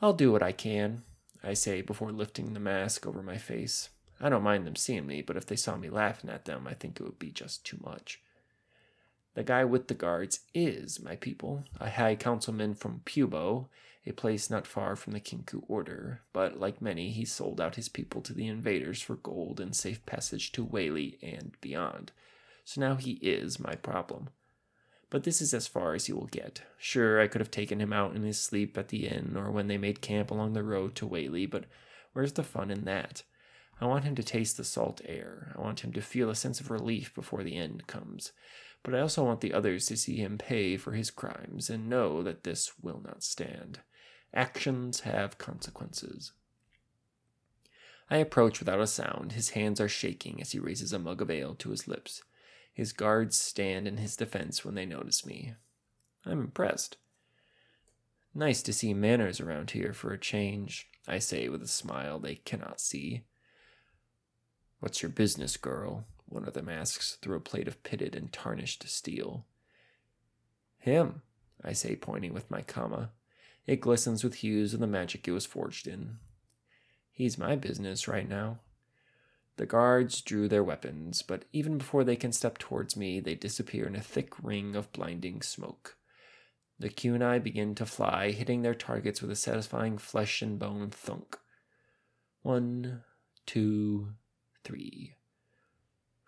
I'll 0.00 0.14
do 0.14 0.32
what 0.32 0.42
I 0.42 0.52
can, 0.52 1.02
I 1.42 1.52
say 1.52 1.82
before 1.82 2.12
lifting 2.12 2.54
the 2.54 2.60
mask 2.60 3.06
over 3.06 3.22
my 3.22 3.36
face. 3.36 3.90
I 4.20 4.30
don't 4.30 4.42
mind 4.42 4.66
them 4.66 4.76
seeing 4.76 5.06
me, 5.06 5.20
but 5.20 5.36
if 5.36 5.46
they 5.46 5.56
saw 5.56 5.76
me 5.76 5.90
laughing 5.90 6.30
at 6.30 6.46
them, 6.46 6.66
I 6.66 6.74
think 6.74 6.98
it 6.98 7.02
would 7.02 7.18
be 7.18 7.30
just 7.30 7.64
too 7.64 7.78
much. 7.82 8.20
The 9.34 9.42
guy 9.42 9.64
with 9.64 9.88
the 9.88 9.94
guards 9.94 10.40
is 10.54 11.00
my 11.02 11.16
people, 11.16 11.64
a 11.78 11.90
high 11.90 12.16
councilman 12.16 12.74
from 12.74 13.02
Pubo, 13.04 13.68
a 14.06 14.12
place 14.12 14.50
not 14.50 14.66
far 14.66 14.96
from 14.96 15.12
the 15.12 15.20
Kinkou 15.20 15.62
order, 15.68 16.22
but 16.32 16.58
like 16.58 16.82
many, 16.82 17.10
he 17.10 17.24
sold 17.24 17.60
out 17.60 17.76
his 17.76 17.88
people 17.88 18.22
to 18.22 18.32
the 18.32 18.48
invaders 18.48 19.00
for 19.00 19.16
gold 19.16 19.60
and 19.60 19.76
safe 19.76 20.04
passage 20.06 20.52
to 20.52 20.64
Whaley 20.64 21.18
and 21.22 21.52
beyond 21.60 22.12
so 22.70 22.80
now 22.80 22.94
he 22.94 23.12
is 23.14 23.58
my 23.58 23.74
problem. 23.74 24.28
But 25.10 25.24
this 25.24 25.40
is 25.40 25.52
as 25.52 25.66
far 25.66 25.94
as 25.94 26.06
he 26.06 26.12
will 26.12 26.28
get. 26.28 26.62
Sure, 26.78 27.20
I 27.20 27.26
could 27.26 27.40
have 27.40 27.50
taken 27.50 27.80
him 27.80 27.92
out 27.92 28.14
in 28.14 28.22
his 28.22 28.40
sleep 28.40 28.78
at 28.78 28.88
the 28.88 29.08
inn 29.08 29.34
or 29.36 29.50
when 29.50 29.66
they 29.66 29.76
made 29.76 30.00
camp 30.00 30.30
along 30.30 30.52
the 30.52 30.62
road 30.62 30.94
to 30.96 31.06
Whaley, 31.06 31.46
but 31.46 31.64
where's 32.12 32.34
the 32.34 32.44
fun 32.44 32.70
in 32.70 32.84
that? 32.84 33.24
I 33.80 33.86
want 33.86 34.04
him 34.04 34.14
to 34.14 34.22
taste 34.22 34.56
the 34.56 34.62
salt 34.62 35.00
air. 35.04 35.52
I 35.56 35.60
want 35.60 35.80
him 35.80 35.92
to 35.94 36.00
feel 36.00 36.30
a 36.30 36.34
sense 36.36 36.60
of 36.60 36.70
relief 36.70 37.12
before 37.12 37.42
the 37.42 37.56
end 37.56 37.88
comes. 37.88 38.30
But 38.82 38.94
I 38.94 39.00
also 39.00 39.24
want 39.24 39.40
the 39.40 39.52
others 39.52 39.86
to 39.86 39.96
see 39.96 40.16
him 40.16 40.38
pay 40.38 40.76
for 40.76 40.92
his 40.92 41.10
crimes 41.10 41.68
and 41.68 41.88
know 41.88 42.22
that 42.22 42.44
this 42.44 42.72
will 42.80 43.02
not 43.04 43.22
stand. 43.22 43.80
Actions 44.32 45.00
have 45.00 45.38
consequences. 45.38 46.32
I 48.08 48.16
approach 48.16 48.58
without 48.58 48.80
a 48.80 48.86
sound. 48.86 49.32
His 49.32 49.50
hands 49.50 49.80
are 49.80 49.88
shaking 49.88 50.40
as 50.40 50.52
he 50.52 50.58
raises 50.58 50.92
a 50.92 50.98
mug 50.98 51.20
of 51.20 51.30
ale 51.30 51.54
to 51.56 51.70
his 51.70 51.86
lips. 51.86 52.22
His 52.72 52.92
guards 52.92 53.38
stand 53.38 53.86
in 53.86 53.98
his 53.98 54.16
defense 54.16 54.64
when 54.64 54.74
they 54.74 54.86
notice 54.86 55.26
me. 55.26 55.54
I'm 56.24 56.40
impressed. 56.40 56.96
Nice 58.34 58.62
to 58.62 58.72
see 58.72 58.94
manners 58.94 59.40
around 59.40 59.72
here 59.72 59.92
for 59.92 60.12
a 60.12 60.18
change, 60.18 60.88
I 61.06 61.18
say 61.18 61.48
with 61.48 61.62
a 61.62 61.68
smile 61.68 62.18
they 62.18 62.36
cannot 62.36 62.80
see. 62.80 63.22
What's 64.78 65.02
your 65.02 65.10
business, 65.10 65.56
girl? 65.56 66.06
One 66.30 66.46
of 66.46 66.54
them 66.54 66.68
asks 66.68 67.18
through 67.20 67.36
a 67.36 67.40
plate 67.40 67.68
of 67.68 67.82
pitted 67.82 68.14
and 68.14 68.32
tarnished 68.32 68.88
steel. 68.88 69.44
Him, 70.78 71.22
I 71.62 71.72
say, 71.72 71.96
pointing 71.96 72.32
with 72.32 72.50
my 72.50 72.62
kama. 72.62 73.10
It 73.66 73.80
glistens 73.80 74.24
with 74.24 74.36
hues 74.36 74.72
of 74.72 74.80
the 74.80 74.86
magic 74.86 75.26
it 75.26 75.32
was 75.32 75.44
forged 75.44 75.86
in. 75.86 76.18
He's 77.10 77.36
my 77.36 77.56
business 77.56 78.08
right 78.08 78.28
now. 78.28 78.60
The 79.56 79.66
guards 79.66 80.22
drew 80.22 80.48
their 80.48 80.64
weapons, 80.64 81.20
but 81.20 81.44
even 81.52 81.78
before 81.78 82.04
they 82.04 82.16
can 82.16 82.32
step 82.32 82.56
towards 82.58 82.96
me, 82.96 83.20
they 83.20 83.34
disappear 83.34 83.86
in 83.86 83.96
a 83.96 84.00
thick 84.00 84.32
ring 84.42 84.74
of 84.76 84.92
blinding 84.92 85.42
smoke. 85.42 85.96
The 86.78 86.88
kunai 86.88 87.42
begin 87.42 87.74
to 87.74 87.84
fly, 87.84 88.30
hitting 88.30 88.62
their 88.62 88.74
targets 88.74 89.20
with 89.20 89.30
a 89.32 89.36
satisfying 89.36 89.98
flesh 89.98 90.40
and 90.40 90.58
bone 90.58 90.90
thunk. 90.90 91.36
One, 92.42 93.02
two, 93.44 94.12
three. 94.64 95.16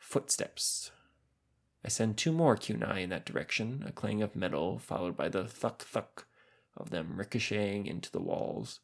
Footsteps. 0.03 0.91
I 1.83 1.89
send 1.89 2.19
two 2.19 2.33
more 2.33 2.55
kunai 2.57 3.01
in 3.03 3.11
that 3.11 3.25
direction, 3.25 3.83
a 3.87 3.93
clang 3.93 4.21
of 4.21 4.37
metal, 4.37 4.79
followed 4.79 5.17
by 5.17 5.31
the 5.31 5.45
thuck 5.45 5.83
thuck 5.83 6.27
of 6.77 6.91
them 6.91 7.17
ricocheting 7.17 7.87
into 7.87 8.11
the 8.11 8.21
walls. 8.21 8.81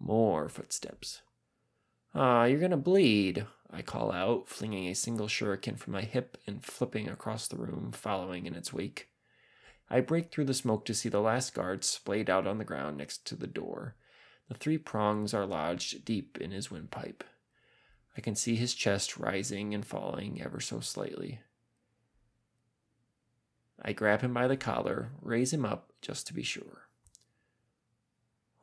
More 0.00 0.48
footsteps. 0.48 1.22
Ah, 2.12 2.44
you're 2.44 2.58
gonna 2.58 2.76
bleed, 2.76 3.46
I 3.70 3.82
call 3.82 4.10
out, 4.10 4.48
flinging 4.48 4.88
a 4.88 4.94
single 4.94 5.28
shuriken 5.28 5.78
from 5.78 5.92
my 5.92 6.02
hip 6.02 6.38
and 6.44 6.64
flipping 6.64 7.08
across 7.08 7.46
the 7.46 7.58
room, 7.58 7.92
following 7.92 8.46
in 8.46 8.56
its 8.56 8.72
wake. 8.72 9.10
I 9.88 10.00
break 10.00 10.32
through 10.32 10.46
the 10.46 10.54
smoke 10.54 10.84
to 10.86 10.94
see 10.94 11.08
the 11.08 11.20
last 11.20 11.54
guard 11.54 11.84
splayed 11.84 12.28
out 12.28 12.48
on 12.48 12.58
the 12.58 12.64
ground 12.64 12.96
next 12.96 13.24
to 13.26 13.36
the 13.36 13.46
door. 13.46 13.94
The 14.48 14.54
three 14.54 14.78
prongs 14.78 15.34
are 15.34 15.46
lodged 15.46 16.04
deep 16.04 16.38
in 16.40 16.50
his 16.50 16.70
windpipe. 16.70 17.22
I 18.18 18.20
can 18.20 18.34
see 18.34 18.56
his 18.56 18.74
chest 18.74 19.16
rising 19.16 19.72
and 19.72 19.86
falling 19.86 20.42
ever 20.42 20.58
so 20.58 20.80
slightly. 20.80 21.38
I 23.80 23.92
grab 23.92 24.22
him 24.22 24.34
by 24.34 24.48
the 24.48 24.56
collar, 24.56 25.10
raise 25.22 25.52
him 25.52 25.64
up 25.64 25.92
just 26.02 26.26
to 26.26 26.34
be 26.34 26.42
sure. 26.42 26.88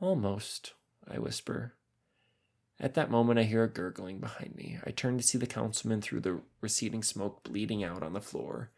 Almost, 0.01 0.73
I 1.09 1.19
whisper. 1.19 1.73
At 2.81 2.95
that 2.95 3.09
moment, 3.09 3.39
I 3.39 3.43
hear 3.43 3.63
a 3.63 3.69
gurgling 3.69 4.19
behind 4.19 4.55
me. 4.55 4.77
I 4.85 4.91
turn 4.91 5.15
to 5.17 5.23
see 5.23 5.37
the 5.37 5.47
councilman 5.47 6.01
through 6.01 6.19
the 6.19 6.41
receding 6.59 7.01
smoke 7.01 7.45
bleeding 7.45 7.81
out 7.81 8.03
on 8.03 8.11
the 8.11 8.19
floor. 8.19 8.71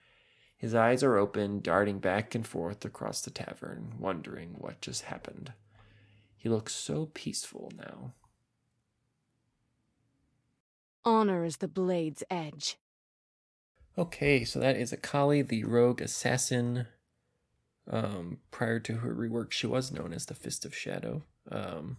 His 0.59 0.75
eyes 0.75 1.01
are 1.01 1.17
open, 1.17 1.59
darting 1.59 1.97
back 1.97 2.35
and 2.35 2.45
forth 2.45 2.85
across 2.85 3.21
the 3.21 3.31
tavern, 3.31 3.95
wondering 3.97 4.53
what 4.59 4.81
just 4.81 5.05
happened. 5.05 5.53
He 6.37 6.49
looks 6.49 6.75
so 6.75 7.07
peaceful 7.15 7.71
now. 7.75 8.13
Honor 11.07 11.45
is 11.45 11.57
the 11.57 11.69
blade's 11.69 12.21
edge. 12.29 12.75
Okay, 13.97 14.43
so 14.43 14.59
that 14.59 14.75
is 14.75 14.91
Akali, 14.91 15.41
the 15.41 15.63
rogue 15.63 16.01
assassin. 16.01 16.85
Um, 17.89 18.39
prior 18.51 18.81
to 18.81 18.95
her 18.95 19.15
rework, 19.15 19.53
she 19.53 19.67
was 19.67 19.89
known 19.89 20.11
as 20.11 20.25
the 20.25 20.35
Fist 20.35 20.65
of 20.65 20.75
Shadow. 20.75 21.23
Um, 21.49 21.97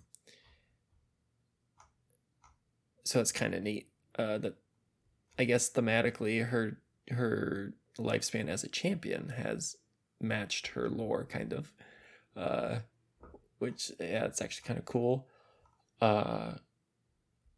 so 3.03 3.19
it's 3.21 3.33
kind 3.33 3.55
of 3.55 3.63
neat 3.63 3.89
uh, 4.19 4.37
that 4.39 4.57
I 5.39 5.45
guess 5.45 5.71
thematically 5.71 6.47
her 6.47 6.79
her 7.11 7.73
lifespan 7.99 8.49
as 8.49 8.63
a 8.63 8.69
champion 8.69 9.31
has 9.31 9.77
matched 10.21 10.69
her 10.69 10.91
lore, 10.91 11.25
kind 11.25 11.55
of. 11.55 11.73
Uh, 12.37 12.81
which 13.59 13.91
yeah, 13.99 14.27
it's 14.27 14.43
actually 14.43 14.67
kind 14.69 14.79
of 14.79 14.85
cool. 14.85 15.27
Uh, 16.03 16.53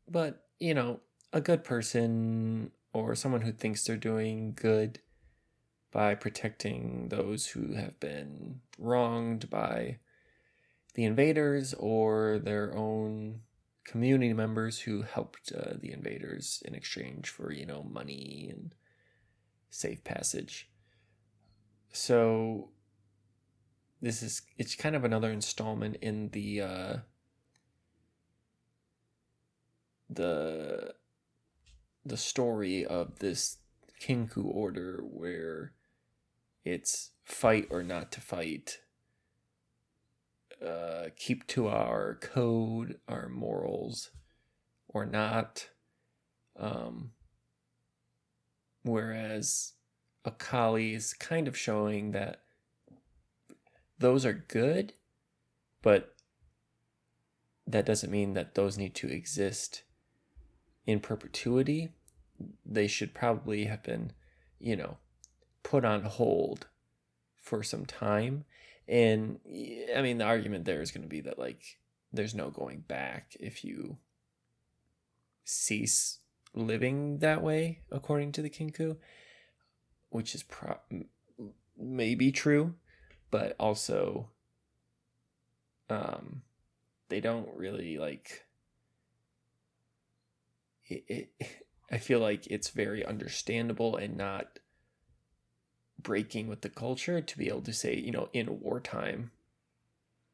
but 0.09 0.45
you 0.61 0.75
know, 0.75 1.01
a 1.33 1.41
good 1.41 1.65
person 1.65 2.71
or 2.93 3.15
someone 3.15 3.43
who 3.43 3.53
thinks 3.53 3.85
they're 3.85 3.97
doing 3.97 4.53
good 4.55 5.01
by 5.93 6.15
protecting 6.15 7.09
those 7.09 7.49
who 7.49 7.75
have 7.75 7.99
been 8.01 8.61
wronged 8.79 9.51
by 9.51 9.99
the 10.95 11.05
invaders 11.05 11.75
or 11.75 12.39
their 12.39 12.75
own 12.77 13.41
community 13.85 14.33
members 14.33 14.81
who 14.81 15.03
helped 15.03 15.53
uh, 15.53 15.75
the 15.81 15.93
invaders 15.93 16.63
in 16.65 16.75
exchange 16.75 17.29
for 17.29 17.53
you 17.53 17.67
know 17.67 17.83
money 17.83 18.49
and 18.51 18.75
safe 19.71 20.03
passage. 20.05 20.69
So 21.93 22.71
this 24.01 24.23
is 24.23 24.43
it's 24.59 24.75
kind 24.75 24.97
of 24.97 25.05
another 25.05 25.31
installment 25.31 25.97
in 26.01 26.29
the 26.31 26.61
uh 26.61 26.97
the 30.09 30.90
the 32.05 32.17
story 32.17 32.85
of 32.85 33.19
this 33.19 33.59
Kinkou 34.01 34.45
order 34.45 35.03
where 35.03 35.73
it's 36.65 37.11
fight 37.25 37.67
or 37.71 37.83
not 37.83 38.11
to 38.13 38.21
fight 38.21 38.79
uh, 40.65 41.09
keep 41.17 41.47
to 41.47 41.69
our 41.69 42.19
code, 42.21 42.99
our 43.09 43.29
morals, 43.29 44.11
or 44.89 45.07
not. 45.07 45.69
Um, 46.59 47.13
whereas 48.83 49.73
Akali 50.25 50.95
is 50.95 51.15
kind 51.15 51.49
of 51.49 51.57
showing 51.57 52.13
that 52.13 52.43
those 53.99 54.27
are 54.27 54.45
good, 54.49 54.93
but 55.83 56.15
that 57.67 57.87
doesn't 57.87 58.11
mean 58.11 58.35
that 58.35 58.55
those 58.55 58.77
need 58.77 58.95
to 58.97 59.09
exist 59.09 59.83
in 60.87 61.01
perpetuity. 61.01 61.93
They 62.65 62.87
should 62.87 63.15
probably 63.15 63.65
have 63.65 63.83
been, 63.83 64.13
you 64.59 64.77
know, 64.77 64.97
put 65.63 65.85
on 65.85 66.03
hold 66.03 66.69
for 67.37 67.63
some 67.63 67.87
time 67.87 68.45
and 68.91 69.39
I 69.97 70.03
mean, 70.03 70.19
the 70.19 70.25
argument 70.25 70.65
there 70.65 70.83
is 70.83 70.91
going 70.91 71.05
to 71.05 71.09
be 71.09 71.21
that 71.21 71.39
like 71.39 71.79
there's 72.13 72.35
no 72.35 72.51
going 72.51 72.81
back 72.81 73.37
if 73.39 73.65
you 73.65 73.99
cease 75.45 76.19
living 76.55 77.19
that 77.19 77.41
way, 77.41 77.83
according 77.93 78.33
to 78.33 78.43
the 78.43 78.51
Kinkou, 78.51 78.97
which 80.09 80.35
is 80.35 80.43
pro- 80.43 80.81
maybe 81.79 82.33
true, 82.33 82.75
but 83.31 83.55
also 83.61 84.31
um, 85.89 86.43
they 87.11 87.21
don't 87.21 87.49
really 87.55 87.97
like 87.97 88.45
it, 90.91 91.05
it. 91.09 91.31
I 91.93 91.99
feel 91.99 92.21
like 92.21 92.47
it's 92.47 92.69
very 92.69 93.05
understandable 93.05 93.97
and 93.97 94.17
not 94.17 94.61
breaking 96.01 96.47
with 96.47 96.61
the 96.61 96.69
culture 96.69 97.21
to 97.21 97.39
be 97.39 97.49
able 97.49 97.63
to 97.63 97.73
say, 97.73 97.97
you 97.97 98.13
know, 98.13 98.29
in 98.33 98.61
wartime, 98.61 99.33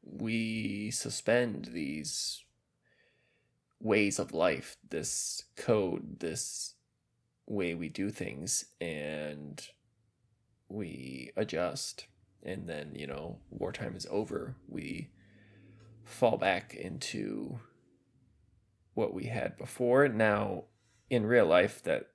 we 0.03 0.91
suspend 0.91 1.69
these 1.73 2.43
ways 3.79 4.19
of 4.19 4.33
life, 4.33 4.77
this 4.87 5.43
code, 5.55 6.19
this 6.19 6.75
way 7.47 7.73
we 7.73 7.89
do 7.89 8.09
things, 8.09 8.65
and 8.79 9.67
we 10.69 11.31
adjust. 11.35 12.05
And 12.43 12.67
then, 12.67 12.93
you 12.95 13.07
know, 13.07 13.39
wartime 13.49 13.95
is 13.95 14.07
over. 14.09 14.55
We 14.67 15.09
fall 16.03 16.37
back 16.37 16.73
into 16.75 17.59
what 18.97 19.13
we 19.13 19.25
had 19.25 19.55
before. 19.57 20.07
Now, 20.07 20.63
in 21.07 21.27
real 21.27 21.45
life, 21.45 21.83
that 21.83 22.07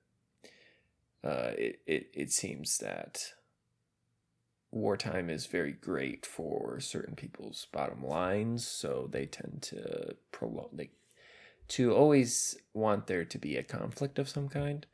uh, 1.23 1.51
it, 1.57 1.79
it, 1.87 2.11
it 2.13 2.31
seems 2.31 2.77
that 2.79 3.33
wartime 4.69 5.29
is 5.29 5.45
very 5.45 5.71
great 5.71 6.25
for 6.25 6.81
certain 6.81 7.15
people's 7.15 7.67
bottom 7.71 8.05
lines, 8.05 8.67
so 8.67 9.07
they 9.09 9.25
tend 9.25 9.61
to 9.61 10.15
prolong 10.31 10.69
they 10.73 10.89
to 11.69 11.93
always 11.93 12.57
want 12.73 13.07
there 13.07 13.23
to 13.23 13.37
be 13.37 13.55
a 13.55 13.63
conflict 13.63 14.19
of 14.19 14.27
some 14.27 14.49
kind. 14.49 14.85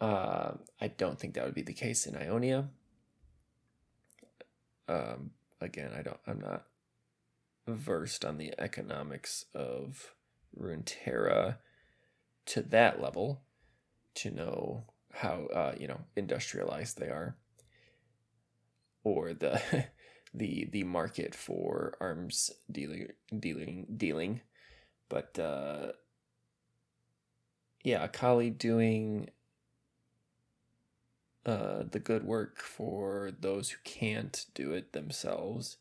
Uh, 0.00 0.52
I 0.80 0.88
don't 0.88 1.20
think 1.20 1.34
that 1.34 1.44
would 1.44 1.54
be 1.54 1.62
the 1.62 1.74
case 1.74 2.06
in 2.06 2.16
Ionia. 2.16 2.70
Um, 4.88 5.32
again, 5.60 5.90
I 5.96 6.00
don't. 6.00 6.20
I'm 6.26 6.40
not 6.40 6.64
versed 7.66 8.24
on 8.24 8.38
the 8.38 8.54
economics 8.58 9.44
of 9.54 10.14
Runeterra 10.58 11.58
to 12.46 12.62
that 12.62 13.00
level 13.00 13.42
to 14.14 14.30
know 14.30 14.84
how 15.12 15.46
uh, 15.46 15.74
you 15.78 15.88
know 15.88 16.00
industrialized 16.16 16.98
they 16.98 17.08
are. 17.08 17.36
Or 19.02 19.34
the 19.34 19.60
the 20.34 20.68
the 20.70 20.84
market 20.84 21.34
for 21.34 21.96
arms 22.00 22.50
dealing 22.70 23.08
dealing 23.38 23.86
dealing. 23.96 24.40
But 25.08 25.38
uh 25.38 25.92
yeah 27.84 28.04
Akali 28.04 28.50
doing 28.50 29.30
uh 31.46 31.84
the 31.90 32.00
good 32.00 32.24
work 32.24 32.58
for 32.58 33.30
those 33.38 33.70
who 33.70 33.78
can't 33.84 34.46
do 34.54 34.72
it 34.72 34.92
themselves 34.92 35.76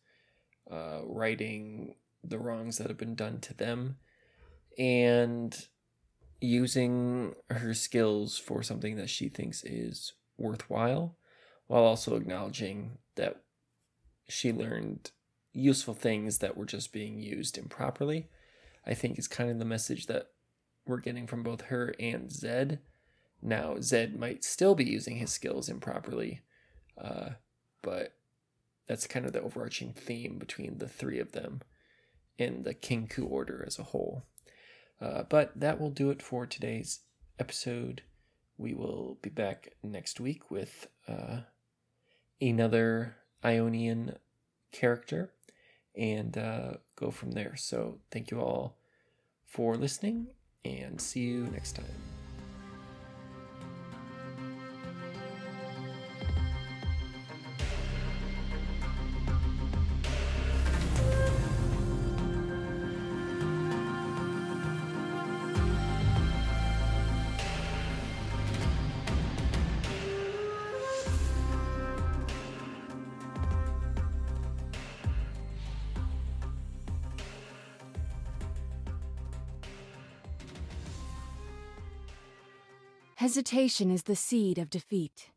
uh 0.70 1.00
righting 1.06 1.96
the 2.22 2.38
wrongs 2.38 2.78
that 2.78 2.88
have 2.88 2.98
been 2.98 3.16
done 3.16 3.40
to 3.40 3.54
them 3.54 3.98
and 4.78 5.68
using 6.42 7.34
her 7.50 7.74
skills 7.74 8.38
for 8.38 8.62
something 8.62 8.98
that 8.98 9.10
she 9.10 9.30
thinks 9.30 9.64
is 9.64 10.14
worthwhile 10.38 11.16
while 11.68 11.84
also 11.84 12.16
acknowledging 12.16 12.98
that 13.16 13.42
she 14.28 14.52
learned 14.52 15.12
useful 15.54 15.94
things 15.94 16.40
that 16.40 16.58
were 16.58 16.66
just 16.66 16.92
being 16.92 17.20
used 17.20 17.58
improperly. 17.58 18.28
I 18.86 18.94
think 18.94 19.18
is 19.18 19.28
kind 19.28 19.50
of 19.50 19.60
the 19.60 19.66
message 19.66 20.08
that 20.08 20.32
we're 20.86 20.98
getting 20.98 21.28
from 21.28 21.44
both 21.44 21.62
her 21.62 21.94
and 22.00 22.32
Zed. 22.32 22.80
Now, 23.42 23.78
Zed 23.80 24.20
might 24.20 24.44
still 24.44 24.76
be 24.76 24.84
using 24.84 25.18
his 25.18 25.32
skills 25.32 25.70
improperly, 25.70 26.42
uh, 26.98 27.32
but 27.82 28.16
that's 28.88 29.08
kind 29.08 29.26
of 29.26 29.34
the 29.34 29.42
overarching 29.42 29.94
theme 29.94 30.38
between 30.38 30.78
the 30.78 30.88
three 30.88 31.20
of 31.20 31.32
them 31.32 31.62
in 32.38 32.64
the 32.64 32.74
Kinkou 32.74 33.30
order 33.30 33.64
as 33.66 33.80
a 33.80 33.84
whole. 33.84 34.24
Uh, 35.02 35.24
but 35.24 35.52
that 35.60 35.80
will 35.80 35.90
do 35.90 36.10
it 36.10 36.22
for 36.22 36.46
today's 36.46 37.02
episode 37.40 38.04
we 38.58 38.74
will 38.74 39.18
be 39.22 39.30
back 39.30 39.74
next 39.84 40.20
week 40.20 40.52
with 40.52 40.88
uh, 41.08 41.42
another 42.42 43.16
Ionian 43.44 44.16
character 44.72 45.32
and 45.96 46.38
uh, 46.38 46.74
go 46.96 47.12
from 47.12 47.32
there. 47.32 47.56
So, 47.56 48.00
thank 48.12 48.32
you 48.32 48.40
all 48.40 48.78
for 49.46 49.76
listening 49.76 50.28
and 50.66 51.00
see 51.00 51.22
you 51.22 51.48
next 51.52 51.76
time. 51.76 52.23
Hesitation 83.34 83.90
is 83.90 84.04
the 84.04 84.16
seed 84.16 84.60
of 84.60 84.70
defeat. 84.70 85.32